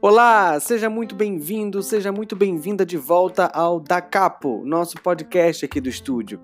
[0.00, 5.80] Olá, seja muito bem-vindo, seja muito bem-vinda de volta ao Da Capo, nosso podcast aqui
[5.80, 6.38] do estúdio.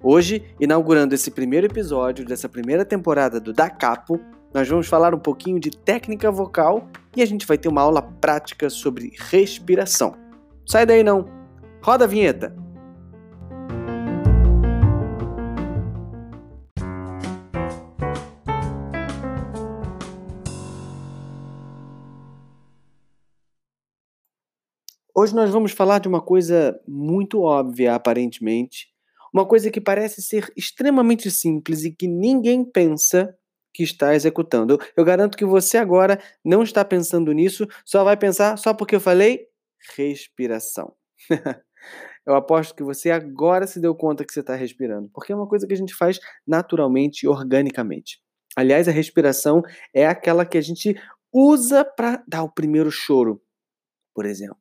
[0.00, 4.20] Hoje, inaugurando esse primeiro episódio dessa primeira temporada do Da Capo,
[4.54, 8.00] nós vamos falar um pouquinho de técnica vocal e a gente vai ter uma aula
[8.00, 10.14] prática sobre respiração.
[10.64, 11.28] Sai daí não.
[11.82, 12.65] Roda a vinheta.
[25.26, 28.86] Hoje nós vamos falar de uma coisa muito óbvia, aparentemente,
[29.34, 33.36] uma coisa que parece ser extremamente simples e que ninguém pensa
[33.74, 34.78] que está executando.
[34.96, 39.00] Eu garanto que você agora não está pensando nisso, só vai pensar só porque eu
[39.00, 39.48] falei
[39.96, 40.94] respiração.
[42.24, 45.48] eu aposto que você agora se deu conta que você está respirando, porque é uma
[45.48, 48.20] coisa que a gente faz naturalmente e organicamente.
[48.54, 49.60] Aliás, a respiração
[49.92, 50.94] é aquela que a gente
[51.32, 53.42] usa para dar o primeiro choro,
[54.14, 54.60] por exemplo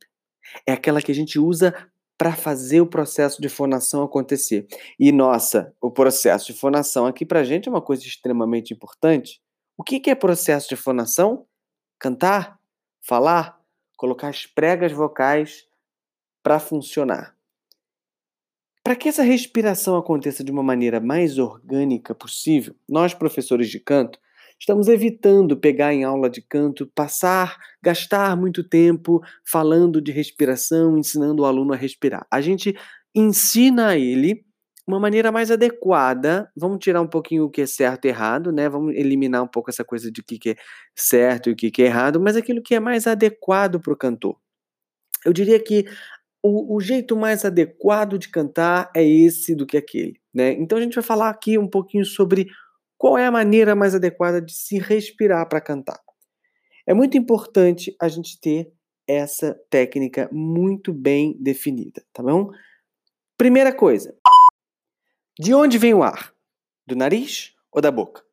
[0.66, 1.74] é aquela que a gente usa
[2.18, 4.68] para fazer o processo de fonação acontecer.
[5.00, 9.42] E nossa, o processo de fonação aqui para a gente é uma coisa extremamente importante.
[9.78, 11.46] O que, que é processo de fonação?
[12.00, 12.58] Cantar,
[13.02, 13.60] falar,
[13.98, 15.68] colocar as pregas vocais
[16.42, 17.36] para funcionar.
[18.84, 24.20] Para que essa respiração aconteça de uma maneira mais orgânica possível, nós, professores de canto,
[24.59, 31.44] Estamos evitando pegar em aula de canto, passar, gastar muito tempo falando de respiração, ensinando
[31.44, 32.25] o aluno a respirar.
[32.31, 32.76] A gente
[33.14, 34.45] ensina a ele
[34.88, 36.50] uma maneira mais adequada.
[36.56, 38.70] Vamos tirar um pouquinho o que é certo e errado, né?
[38.70, 40.56] Vamos eliminar um pouco essa coisa de o que é
[40.95, 44.38] certo e o que é errado, mas aquilo que é mais adequado para o cantor.
[45.26, 45.86] Eu diria que
[46.44, 50.52] o, o, jeito mais adequado de cantar é esse do que aquele, né?
[50.52, 52.48] Então a gente vai falar aqui um pouquinho sobre
[53.06, 56.02] qual é a maneira mais adequada de se respirar para cantar?
[56.88, 58.73] É muito importante a gente ter
[59.08, 62.49] essa técnica muito bem definida, tá bom?
[63.38, 64.17] Primeira coisa:
[65.39, 66.33] de onde vem o ar?
[66.88, 68.23] Do nariz ou da boca?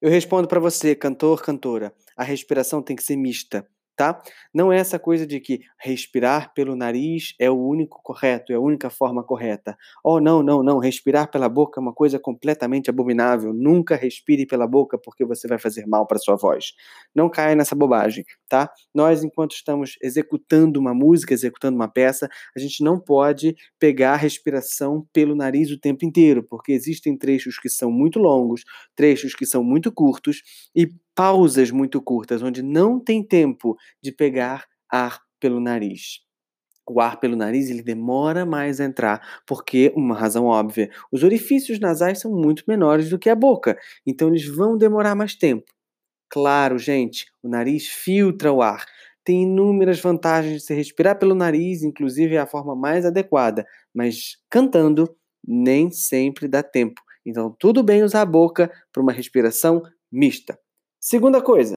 [0.00, 3.66] Eu respondo para você, cantor, cantora, a respiração tem que ser mista
[3.96, 4.20] tá?
[4.54, 8.60] Não é essa coisa de que respirar pelo nariz é o único correto, é a
[8.60, 9.76] única forma correta.
[10.02, 13.52] Oh, não, não, não, respirar pela boca é uma coisa completamente abominável.
[13.52, 16.72] Nunca respire pela boca porque você vai fazer mal para sua voz.
[17.14, 18.70] Não caia nessa bobagem, tá?
[18.94, 24.16] Nós, enquanto estamos executando uma música, executando uma peça, a gente não pode pegar a
[24.16, 28.62] respiração pelo nariz o tempo inteiro, porque existem trechos que são muito longos,
[28.96, 30.42] trechos que são muito curtos
[30.74, 36.20] e pausas muito curtas, onde não tem tempo de pegar ar pelo nariz.
[36.88, 41.78] O ar pelo nariz ele demora mais a entrar, porque uma razão óbvia, os orifícios
[41.78, 45.72] nasais são muito menores do que a boca, então eles vão demorar mais tempo.
[46.30, 48.86] Claro, gente, o nariz filtra o ar.
[49.24, 54.38] Tem inúmeras vantagens de se respirar pelo nariz, inclusive é a forma mais adequada, mas
[54.50, 55.14] cantando
[55.46, 57.00] nem sempre dá tempo.
[57.24, 60.58] Então, tudo bem usar a boca para uma respiração mista.
[61.04, 61.74] Segunda coisa,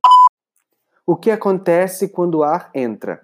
[1.03, 3.21] o que acontece quando o ar entra?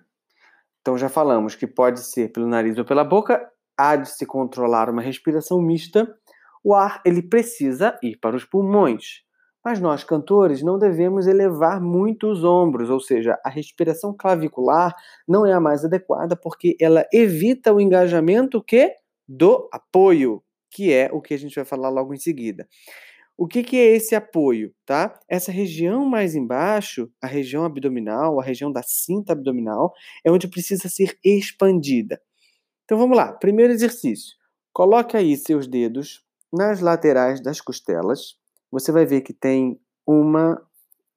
[0.82, 3.48] Então já falamos que pode ser pelo nariz ou pela boca,
[3.78, 6.12] há de se controlar uma respiração mista.
[6.64, 9.22] O ar ele precisa ir para os pulmões.
[9.64, 14.96] Mas nós, cantores, não devemos elevar muito os ombros, ou seja, a respiração clavicular
[15.28, 18.92] não é a mais adequada porque ela evita o engajamento que
[19.30, 20.42] do apoio,
[20.72, 22.68] que é o que a gente vai falar logo em seguida.
[23.42, 25.20] O que, que é esse apoio, tá?
[25.28, 29.92] Essa região mais embaixo, a região abdominal, a região da cinta abdominal,
[30.24, 32.22] é onde precisa ser expandida.
[32.86, 34.38] Então vamos lá, primeiro exercício.
[34.72, 38.36] Coloque aí seus dedos nas laterais das costelas.
[38.72, 40.62] Você vai ver que tem uma,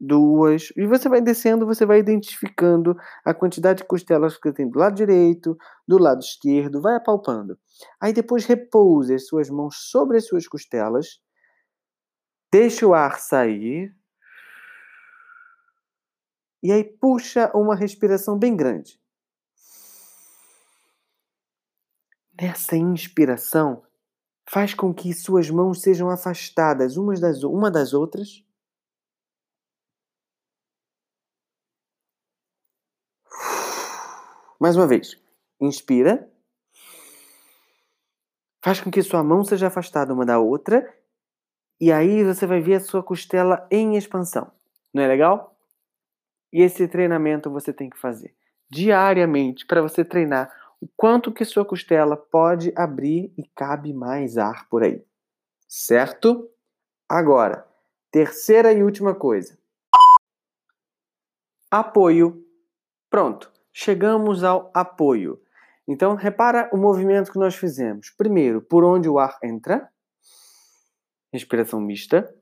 [0.00, 4.78] duas, e você vai descendo, você vai identificando a quantidade de costelas que tem do
[4.78, 7.58] lado direito, do lado esquerdo, vai apalpando.
[8.00, 11.22] Aí depois repouse as suas mãos sobre as suas costelas
[12.54, 13.92] Deixa o ar sair.
[16.62, 18.97] E aí puxa uma respiração bem grande.
[22.41, 23.84] Nessa inspiração,
[24.48, 28.47] faz com que suas mãos sejam afastadas umas das, uma das outras.
[34.60, 35.21] Mais uma vez.
[35.60, 36.33] Inspira.
[38.62, 41.03] Faz com que sua mão seja afastada uma da outra
[41.80, 44.50] e aí você vai ver a sua costela em expansão.
[44.92, 45.56] Não é legal?
[46.53, 48.34] E esse treinamento você tem que fazer
[48.71, 54.68] diariamente para você treinar o quanto que sua costela pode abrir e cabe mais ar
[54.68, 55.03] por aí.
[55.68, 56.50] Certo?
[57.09, 57.66] Agora,
[58.10, 59.56] terceira e última coisa.
[61.70, 62.44] Apoio.
[63.09, 65.41] Pronto, chegamos ao apoio.
[65.86, 68.10] Então, repara o movimento que nós fizemos.
[68.10, 69.88] Primeiro, por onde o ar entra,
[71.34, 72.33] respiração mista.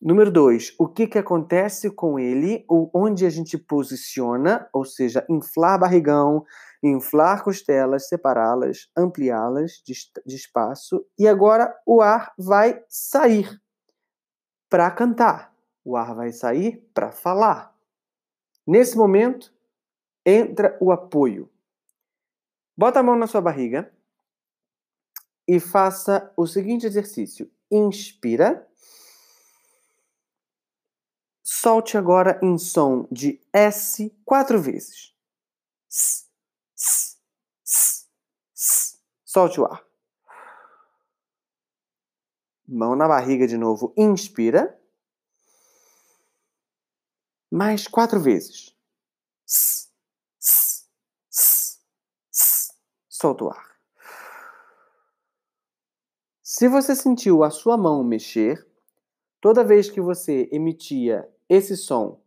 [0.00, 5.24] Número dois, o que, que acontece com ele, ou onde a gente posiciona, ou seja,
[5.28, 6.44] inflar barrigão,
[6.82, 9.94] inflar costelas, separá-las, ampliá-las de,
[10.26, 11.06] de espaço.
[11.18, 13.58] E agora o ar vai sair
[14.68, 15.54] para cantar.
[15.84, 17.74] O ar vai sair para falar.
[18.66, 19.52] Nesse momento,
[20.26, 21.48] entra o apoio.
[22.76, 23.90] Bota a mão na sua barriga
[25.48, 27.50] e faça o seguinte exercício.
[27.72, 28.68] Inspira.
[31.42, 35.14] Solte agora em som de S quatro vezes.
[35.88, 36.26] S,
[36.76, 37.16] s,
[37.64, 38.98] s.
[39.24, 39.82] Solte o ar.
[42.68, 43.94] Mão na barriga de novo.
[43.96, 44.78] Inspira.
[47.50, 48.76] Mais quatro vezes.
[49.46, 49.88] S,
[50.38, 50.86] s,
[51.30, 51.80] s,
[52.30, 52.72] s.
[53.08, 53.71] Solta o ar.
[56.54, 58.62] Se você sentiu a sua mão mexer,
[59.40, 62.20] toda vez que você emitia esse som,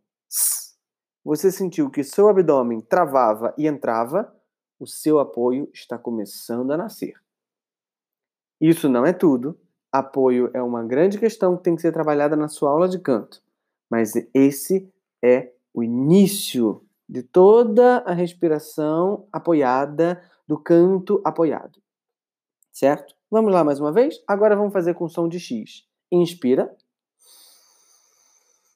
[1.24, 4.36] você sentiu que seu abdômen travava e entrava,
[4.80, 7.14] o seu apoio está começando a nascer.
[8.60, 9.56] Isso não é tudo.
[9.92, 13.40] Apoio é uma grande questão que tem que ser trabalhada na sua aula de canto,
[13.88, 21.80] mas esse é o início de toda a respiração apoiada, do canto apoiado.
[22.72, 23.15] Certo?
[23.30, 24.22] Vamos lá mais uma vez?
[24.26, 25.84] Agora vamos fazer com som de X.
[26.12, 26.76] Inspira.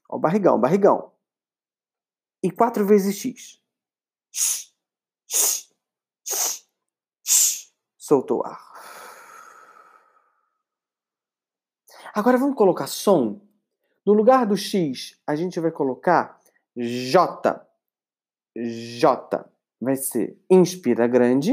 [0.09, 1.13] Ó, barrigão, barrigão.
[2.43, 3.61] E quatro vezes X.
[7.97, 8.61] Soltou o ar.
[12.13, 13.41] Agora vamos colocar som.
[14.05, 16.41] No lugar do X, a gente vai colocar
[16.77, 17.65] J.
[18.57, 19.49] J.
[19.81, 21.53] Vai ser inspira grande.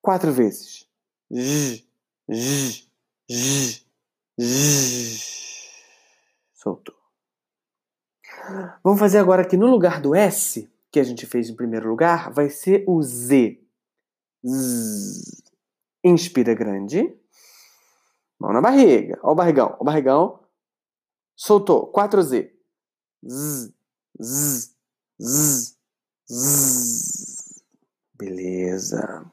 [0.00, 0.90] Quatro vezes.
[1.32, 1.82] J,
[2.28, 2.86] J,
[3.26, 3.86] J,
[4.38, 5.32] J.
[6.52, 6.94] Soltou.
[8.84, 12.30] Vamos fazer agora que no lugar do S, que a gente fez em primeiro lugar,
[12.30, 13.58] vai ser o Z.
[14.44, 15.42] Z.
[16.04, 17.16] Inspira grande.
[18.38, 19.18] Mão na barriga.
[19.22, 19.74] Ó o barrigão.
[19.80, 20.38] O barrigão.
[21.34, 21.90] Soltou.
[21.92, 22.50] 4Z.
[23.24, 23.72] Z.
[24.20, 24.70] Z.
[25.18, 25.76] Z.
[26.28, 27.52] Z.
[28.18, 29.32] Beleza.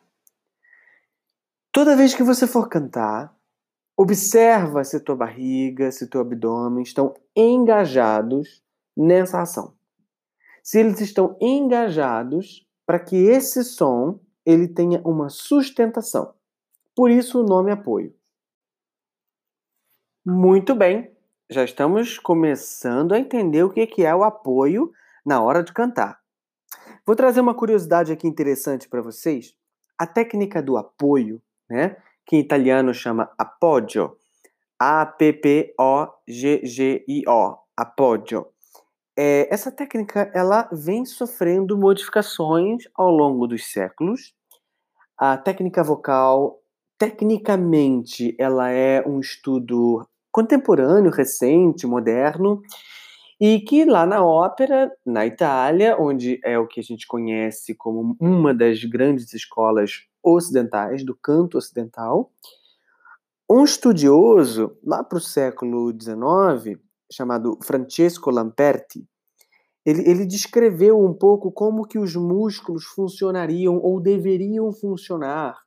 [1.71, 3.35] Toda vez que você for cantar,
[3.95, 8.63] observa se tua barriga, se teu abdômen estão engajados
[8.97, 9.75] nessa ação.
[10.63, 16.33] Se eles estão engajados para que esse som ele tenha uma sustentação.
[16.95, 18.15] Por isso o nome apoio.
[20.25, 21.15] Muito bem,
[21.49, 24.91] já estamos começando a entender o que é o apoio
[25.25, 26.19] na hora de cantar.
[27.05, 29.55] Vou trazer uma curiosidade aqui interessante para vocês.
[29.97, 31.95] A técnica do apoio, né,
[32.25, 34.17] que em italiano chama appoggio,
[34.79, 35.77] A-P-P-O-G-G-I-O,
[37.75, 38.47] appoggio.
[39.17, 44.33] É, essa técnica ela vem sofrendo modificações ao longo dos séculos.
[45.17, 46.61] A técnica vocal,
[46.97, 52.61] tecnicamente, ela é um estudo contemporâneo, recente, moderno,
[53.41, 58.15] e que lá na ópera, na Itália, onde é o que a gente conhece como
[58.19, 62.31] uma das grandes escolas ocidentais, do canto ocidental,
[63.49, 66.79] um estudioso, lá para o século XIX,
[67.11, 69.07] chamado Francesco Lamperti,
[69.85, 75.57] ele, ele descreveu um pouco como que os músculos funcionariam ou deveriam funcionar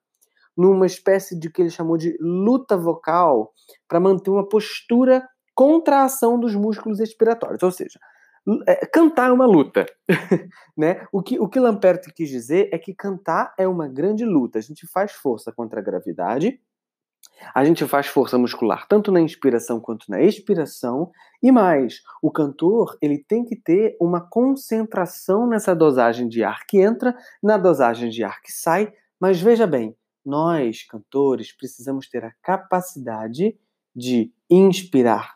[0.56, 3.52] numa espécie de que ele chamou de luta vocal
[3.88, 7.62] para manter uma postura contra a ação dos músculos expiratórios.
[7.62, 7.98] Ou seja,
[8.92, 9.86] cantar é uma luta.
[10.76, 11.06] né?
[11.12, 11.58] o, que, o que
[12.14, 14.58] quis dizer é que cantar é uma grande luta.
[14.58, 16.60] A gente faz força contra a gravidade,
[17.54, 21.10] a gente faz força muscular tanto na inspiração quanto na expiração,
[21.42, 26.80] e mais, o cantor ele tem que ter uma concentração nessa dosagem de ar que
[26.80, 32.32] entra, na dosagem de ar que sai, mas veja bem, nós, cantores, precisamos ter a
[32.42, 33.56] capacidade
[33.94, 35.34] de inspirar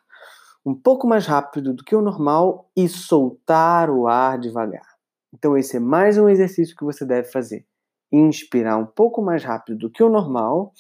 [0.66, 4.96] um pouco mais rápido do que o normal e soltar o ar devagar.
[5.32, 7.64] Então, esse é mais um exercício que você deve fazer.
[8.10, 10.74] Inspirar um pouco mais rápido do que o normal,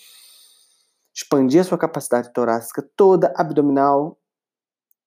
[1.14, 4.18] expandir a sua capacidade torácica toda, abdominal,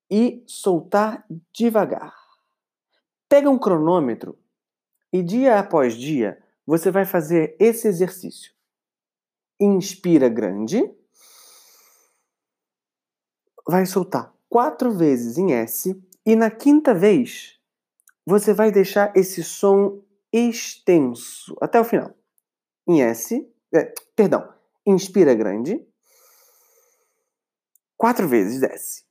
[0.10, 2.16] e soltar devagar.
[3.28, 4.40] Pega um cronômetro
[5.12, 8.54] e dia após dia você vai fazer esse exercício
[9.60, 10.90] inspira grande.
[13.68, 17.60] vai soltar quatro vezes em S e na quinta vez
[18.26, 20.04] você vai deixar esse som
[20.34, 22.14] extenso até o final.
[22.88, 24.52] Em S, é, perdão,
[24.86, 25.86] inspira grande,
[27.96, 29.04] quatro vezes desce.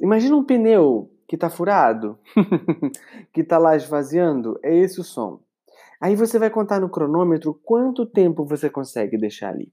[0.00, 2.18] Imagina um pneu que está furado,
[3.32, 5.40] que está lá esvaziando, é esse o som.
[5.98, 9.72] Aí você vai contar no cronômetro quanto tempo você consegue deixar ali.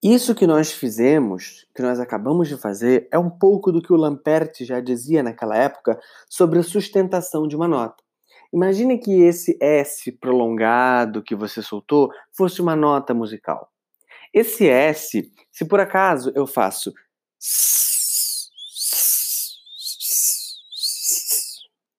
[0.00, 3.96] Isso que nós fizemos, que nós acabamos de fazer, é um pouco do que o
[3.96, 5.98] Lamperti já dizia naquela época
[6.28, 8.04] sobre a sustentação de uma nota.
[8.52, 13.68] Imagine que esse S prolongado que você soltou fosse uma nota musical.
[14.32, 16.94] Esse S, se por acaso eu faço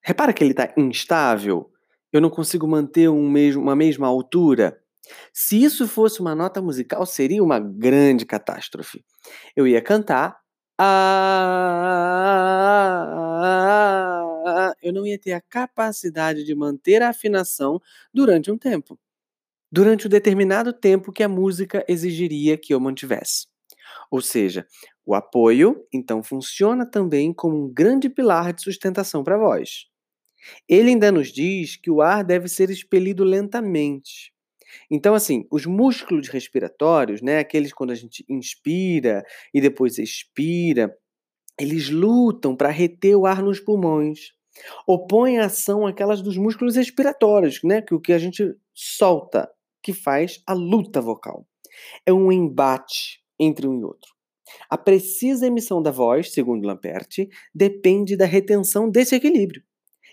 [0.03, 1.72] Repara que ele está instável.
[2.12, 4.77] Eu não consigo manter um mesmo, uma mesma altura.
[5.33, 9.03] Se isso fosse uma nota musical, seria uma grande catástrofe.
[9.55, 10.38] Eu ia cantar.
[10.79, 11.43] Ah,
[14.81, 17.79] eu não ia ter a capacidade de manter a afinação
[18.13, 19.00] durante um tempo.
[19.72, 23.48] Durante o determinado tempo que a música exigiria que eu mantivesse.
[24.12, 24.67] Ou seja,
[25.05, 29.88] o apoio, então, funciona também como um grande pilar de sustentação para a voz.
[30.67, 34.33] Ele ainda nos diz que o ar deve ser expelido lentamente.
[34.89, 39.23] Então, assim, os músculos respiratórios, né, aqueles quando a gente inspira
[39.53, 40.95] e depois expira,
[41.59, 44.31] eles lutam para reter o ar nos pulmões.
[44.88, 49.50] Opõem a ação aquelas dos músculos respiratórios, né, que o que a gente solta,
[49.81, 51.45] que faz a luta vocal.
[52.05, 54.12] É um embate entre um e outro.
[54.69, 59.63] A precisa emissão da voz, segundo Lamperti, depende da retenção desse equilíbrio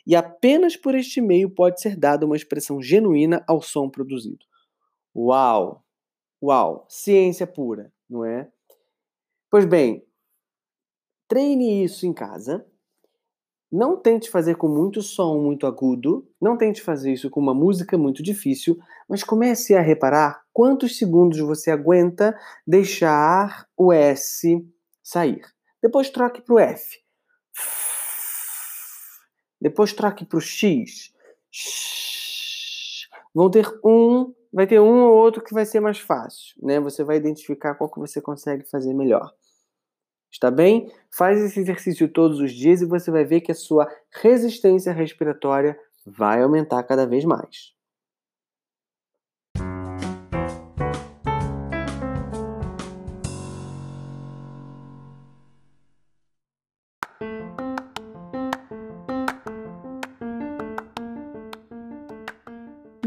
[0.06, 4.44] e apenas por este meio pode ser dada uma expressão genuína ao som produzido.
[5.14, 5.84] Uau!
[6.42, 6.86] Uau!
[6.88, 8.50] Ciência pura, não é?
[9.50, 10.04] Pois bem,
[11.28, 12.66] treine isso em casa.
[13.70, 17.96] Não tente fazer com muito som muito agudo, não tente fazer isso com uma música
[17.96, 18.76] muito difícil,
[19.08, 24.60] mas comece a reparar quantos segundos você aguenta deixar o S
[25.02, 25.42] sair.
[25.80, 26.98] Depois troque para o F.
[29.60, 31.12] Depois troque para o X.
[33.34, 36.80] Vão ter um, vai ter um ou outro que vai ser mais fácil, né?
[36.80, 39.32] Você vai identificar qual que você consegue fazer melhor.
[40.30, 40.90] Está bem?
[41.10, 45.78] Faz esse exercício todos os dias e você vai ver que a sua resistência respiratória
[46.06, 47.74] vai aumentar cada vez mais.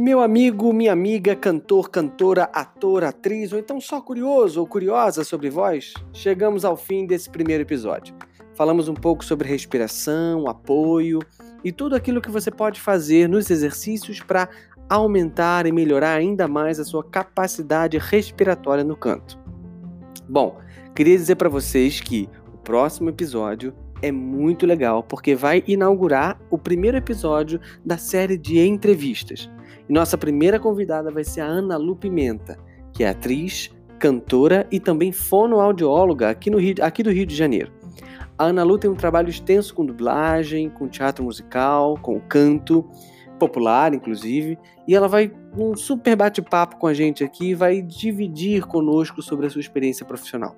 [0.04, 5.50] Meu amigo, minha amiga, cantor, cantora, ator, atriz, ou então só curioso ou curiosa sobre
[5.50, 8.14] voz, chegamos ao fim desse primeiro episódio.
[8.54, 11.20] Falamos um pouco sobre respiração, apoio
[11.64, 14.50] e tudo aquilo que você pode fazer nos exercícios para
[14.90, 19.40] aumentar e melhorar ainda mais a sua capacidade respiratória no canto.
[20.28, 20.60] Bom,
[20.94, 26.58] queria dizer para vocês que o próximo episódio é muito legal porque vai inaugurar o
[26.58, 29.50] primeiro episódio da série de entrevistas.
[29.88, 32.58] E nossa primeira convidada vai ser a Ana Lu Pimenta,
[32.94, 37.72] que é atriz, cantora e também fonoaudióloga aqui, no Rio, aqui do Rio de Janeiro.
[38.38, 42.86] A Ana Lu tem um trabalho extenso com dublagem, com teatro musical, com canto,
[43.38, 48.66] popular inclusive, e ela vai um super bate-papo com a gente aqui e vai dividir
[48.66, 50.56] conosco sobre a sua experiência profissional.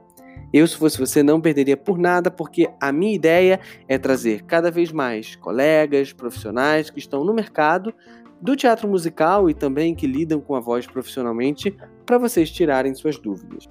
[0.53, 4.71] Eu, se fosse você, não perderia por nada, porque a minha ideia é trazer cada
[4.71, 7.93] vez mais colegas, profissionais que estão no mercado
[8.41, 11.75] do teatro musical e também que lidam com a voz profissionalmente
[12.05, 13.67] para vocês tirarem suas dúvidas.